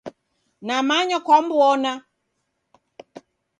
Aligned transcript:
Namanya 0.67 1.17
kwamw'ona. 1.25 1.91